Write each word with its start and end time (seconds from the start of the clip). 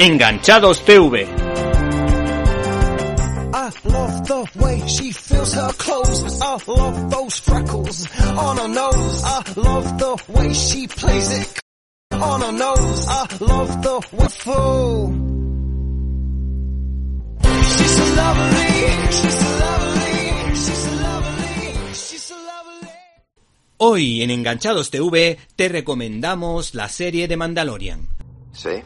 Enganchados 0.00 0.82
TV. 0.86 1.26
I 3.52 3.70
love 3.84 4.26
the 4.26 4.50
way 4.58 4.88
she 4.88 5.12
feels 5.12 5.52
her 5.52 5.70
clothes. 5.76 6.40
I 6.40 6.56
love 6.66 7.10
those 7.10 7.38
freckles 7.40 8.08
on 8.16 8.56
her 8.56 8.68
nose. 8.68 9.22
I 9.22 9.42
love 9.56 9.98
the 9.98 10.16
way 10.32 10.54
she 10.54 10.86
plays 10.88 11.30
it 11.38 11.60
on 12.12 12.40
her 12.40 12.52
nose. 12.52 13.06
I 13.08 13.26
love 13.40 13.82
the 13.82 14.00
waffle. 14.12 15.12
She's 17.44 17.90
so 17.90 18.14
lovely. 18.16 18.72
She's 19.10 19.34
so 19.34 19.50
lovely. 19.60 20.54
She's 20.54 20.78
so 20.78 20.92
lovely. 21.02 21.92
She's 21.92 22.22
so 22.22 22.36
lovely. 22.36 22.88
Hoy 23.76 24.22
en 24.22 24.30
Enganchados 24.30 24.90
TV 24.90 25.36
te 25.56 25.68
recomendamos 25.68 26.74
la 26.74 26.88
serie 26.88 27.28
de 27.28 27.36
Mandalorian. 27.36 28.08
¿Sí? 28.52 28.82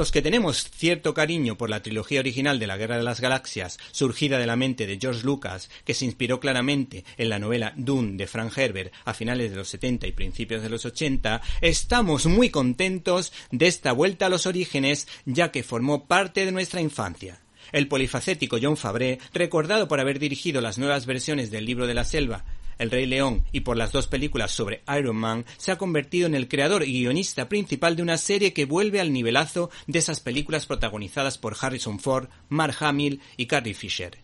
Los 0.00 0.12
que 0.12 0.22
tenemos 0.22 0.70
cierto 0.70 1.12
cariño 1.12 1.58
por 1.58 1.68
la 1.68 1.82
trilogía 1.82 2.20
original 2.20 2.58
de 2.58 2.66
la 2.66 2.78
Guerra 2.78 2.96
de 2.96 3.02
las 3.02 3.20
Galaxias, 3.20 3.78
surgida 3.92 4.38
de 4.38 4.46
la 4.46 4.56
mente 4.56 4.86
de 4.86 4.96
George 4.98 5.26
Lucas, 5.26 5.68
que 5.84 5.92
se 5.92 6.06
inspiró 6.06 6.40
claramente 6.40 7.04
en 7.18 7.28
la 7.28 7.38
novela 7.38 7.74
Dune 7.76 8.16
de 8.16 8.26
Frank 8.26 8.56
Herbert 8.56 8.94
a 9.04 9.12
finales 9.12 9.50
de 9.50 9.58
los 9.58 9.68
70 9.68 10.06
y 10.06 10.12
principios 10.12 10.62
de 10.62 10.70
los 10.70 10.86
80, 10.86 11.42
estamos 11.60 12.24
muy 12.24 12.48
contentos 12.48 13.34
de 13.50 13.66
esta 13.66 13.92
vuelta 13.92 14.24
a 14.24 14.30
los 14.30 14.46
orígenes, 14.46 15.06
ya 15.26 15.50
que 15.52 15.62
formó 15.62 16.06
parte 16.06 16.46
de 16.46 16.52
nuestra 16.52 16.80
infancia. 16.80 17.38
El 17.70 17.86
polifacético 17.86 18.56
John 18.60 18.78
Fabre, 18.78 19.18
recordado 19.34 19.86
por 19.86 20.00
haber 20.00 20.18
dirigido 20.18 20.62
las 20.62 20.78
nuevas 20.78 21.04
versiones 21.04 21.50
del 21.50 21.66
libro 21.66 21.86
de 21.86 21.92
la 21.92 22.04
selva, 22.04 22.46
El 22.80 22.90
Rey 22.90 23.04
León 23.04 23.44
y 23.52 23.60
por 23.60 23.76
las 23.76 23.92
dos 23.92 24.06
películas 24.06 24.52
sobre 24.52 24.82
Iron 24.98 25.16
Man, 25.16 25.44
se 25.58 25.70
ha 25.70 25.76
convertido 25.76 26.26
en 26.26 26.34
el 26.34 26.48
creador 26.48 26.82
y 26.82 27.00
guionista 27.00 27.46
principal 27.46 27.94
de 27.94 28.02
una 28.02 28.16
serie 28.16 28.54
que 28.54 28.64
vuelve 28.64 29.00
al 29.02 29.12
nivelazo 29.12 29.68
de 29.86 29.98
esas 29.98 30.20
películas 30.20 30.64
protagonizadas 30.64 31.36
por 31.36 31.54
Harrison 31.60 32.00
Ford, 32.00 32.28
Mark 32.48 32.76
Hamill 32.80 33.20
y 33.36 33.44
Carrie 33.44 33.74
Fisher. 33.74 34.18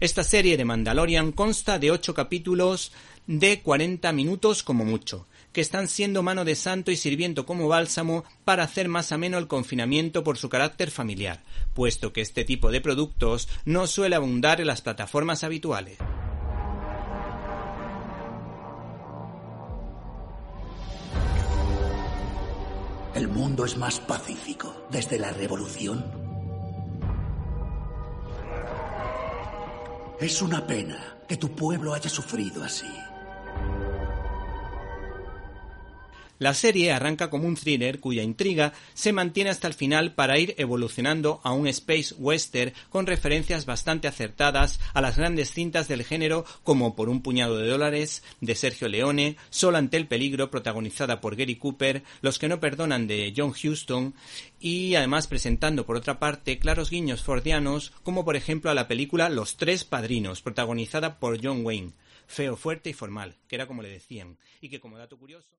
Esta 0.00 0.24
serie 0.24 0.56
de 0.56 0.64
Mandalorian 0.64 1.32
consta 1.32 1.78
de 1.78 1.90
ocho 1.90 2.14
capítulos 2.14 2.92
de 3.26 3.60
40 3.60 4.10
minutos 4.12 4.62
como 4.62 4.86
mucho, 4.86 5.26
que 5.52 5.60
están 5.60 5.86
siendo 5.86 6.22
mano 6.22 6.46
de 6.46 6.54
santo 6.54 6.90
y 6.90 6.96
sirviendo 6.96 7.44
como 7.44 7.68
bálsamo 7.68 8.24
para 8.46 8.62
hacer 8.62 8.88
más 8.88 9.12
ameno 9.12 9.36
el 9.36 9.48
confinamiento 9.48 10.24
por 10.24 10.38
su 10.38 10.48
carácter 10.48 10.90
familiar, 10.90 11.42
puesto 11.74 12.14
que 12.14 12.22
este 12.22 12.44
tipo 12.44 12.70
de 12.70 12.80
productos 12.80 13.50
no 13.66 13.86
suele 13.86 14.16
abundar 14.16 14.62
en 14.62 14.68
las 14.68 14.80
plataformas 14.80 15.44
habituales. 15.44 15.98
El 23.18 23.26
mundo 23.26 23.64
es 23.64 23.76
más 23.76 23.98
pacífico 23.98 24.72
desde 24.92 25.18
la 25.18 25.32
revolución. 25.32 26.04
Es 30.20 30.40
una 30.40 30.64
pena 30.64 31.18
que 31.26 31.36
tu 31.36 31.50
pueblo 31.50 31.94
haya 31.94 32.08
sufrido 32.08 32.62
así. 32.62 32.86
La 36.38 36.54
serie 36.54 36.92
arranca 36.92 37.30
como 37.30 37.48
un 37.48 37.56
thriller 37.56 37.98
cuya 37.98 38.22
intriga 38.22 38.72
se 38.94 39.12
mantiene 39.12 39.50
hasta 39.50 39.66
el 39.66 39.74
final 39.74 40.14
para 40.14 40.38
ir 40.38 40.54
evolucionando 40.56 41.40
a 41.42 41.50
un 41.50 41.66
space 41.66 42.14
western 42.16 42.72
con 42.90 43.06
referencias 43.06 43.66
bastante 43.66 44.06
acertadas 44.06 44.78
a 44.94 45.00
las 45.00 45.16
grandes 45.16 45.50
cintas 45.52 45.88
del 45.88 46.04
género 46.04 46.44
como 46.62 46.94
Por 46.94 47.08
un 47.08 47.22
puñado 47.22 47.58
de 47.58 47.66
dólares 47.66 48.22
de 48.40 48.54
Sergio 48.54 48.88
Leone, 48.88 49.36
Solo 49.50 49.78
ante 49.78 49.96
el 49.96 50.06
peligro 50.06 50.48
protagonizada 50.48 51.20
por 51.20 51.34
Gary 51.34 51.56
Cooper, 51.56 52.04
Los 52.20 52.38
que 52.38 52.48
no 52.48 52.60
perdonan 52.60 53.08
de 53.08 53.32
John 53.36 53.50
Huston 53.52 54.14
y 54.60 54.94
además 54.94 55.26
presentando 55.26 55.86
por 55.86 55.96
otra 55.96 56.20
parte 56.20 56.60
claros 56.60 56.90
guiños 56.90 57.24
fordianos 57.24 57.92
como 58.04 58.24
por 58.24 58.36
ejemplo 58.36 58.70
a 58.70 58.74
la 58.74 58.86
película 58.86 59.28
Los 59.28 59.56
tres 59.56 59.82
padrinos 59.82 60.40
protagonizada 60.40 61.18
por 61.18 61.44
John 61.44 61.64
Wayne, 61.64 61.94
feo, 62.28 62.56
fuerte 62.56 62.90
y 62.90 62.92
formal, 62.92 63.34
que 63.48 63.56
era 63.56 63.66
como 63.66 63.82
le 63.82 63.88
decían, 63.88 64.38
y 64.60 64.68
que 64.68 64.78
como 64.78 64.98
dato 64.98 65.18
curioso 65.18 65.58